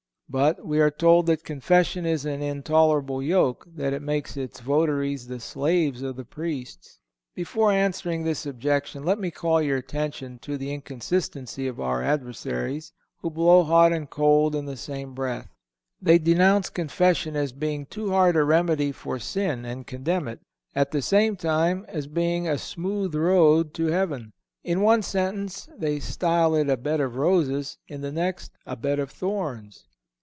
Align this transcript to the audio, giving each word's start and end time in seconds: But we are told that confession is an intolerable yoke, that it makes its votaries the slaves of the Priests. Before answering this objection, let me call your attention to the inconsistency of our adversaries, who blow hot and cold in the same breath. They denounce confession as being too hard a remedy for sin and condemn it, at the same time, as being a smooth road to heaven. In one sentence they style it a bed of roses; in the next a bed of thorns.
But 0.33 0.65
we 0.65 0.79
are 0.79 0.89
told 0.89 1.25
that 1.25 1.43
confession 1.43 2.05
is 2.05 2.23
an 2.23 2.41
intolerable 2.41 3.21
yoke, 3.21 3.67
that 3.75 3.91
it 3.91 4.01
makes 4.01 4.37
its 4.37 4.61
votaries 4.61 5.27
the 5.27 5.41
slaves 5.41 6.01
of 6.03 6.15
the 6.15 6.23
Priests. 6.23 6.99
Before 7.35 7.69
answering 7.69 8.23
this 8.23 8.45
objection, 8.45 9.03
let 9.03 9.19
me 9.19 9.29
call 9.29 9.61
your 9.61 9.75
attention 9.75 10.39
to 10.43 10.55
the 10.57 10.73
inconsistency 10.73 11.67
of 11.67 11.81
our 11.81 12.01
adversaries, 12.01 12.93
who 13.17 13.29
blow 13.29 13.65
hot 13.65 13.91
and 13.91 14.09
cold 14.09 14.55
in 14.55 14.63
the 14.63 14.77
same 14.77 15.13
breath. 15.13 15.49
They 16.01 16.17
denounce 16.17 16.69
confession 16.69 17.35
as 17.35 17.51
being 17.51 17.85
too 17.85 18.11
hard 18.11 18.37
a 18.37 18.45
remedy 18.45 18.93
for 18.93 19.19
sin 19.19 19.65
and 19.65 19.85
condemn 19.85 20.29
it, 20.29 20.39
at 20.73 20.91
the 20.91 21.01
same 21.01 21.35
time, 21.35 21.83
as 21.89 22.07
being 22.07 22.47
a 22.47 22.57
smooth 22.57 23.15
road 23.15 23.73
to 23.73 23.87
heaven. 23.87 24.31
In 24.63 24.79
one 24.79 25.01
sentence 25.01 25.67
they 25.77 25.99
style 25.99 26.55
it 26.55 26.69
a 26.69 26.77
bed 26.77 27.01
of 27.01 27.17
roses; 27.17 27.77
in 27.89 27.99
the 27.99 28.13
next 28.13 28.51
a 28.65 28.77
bed 28.77 28.97
of 28.97 29.11
thorns. 29.11 29.87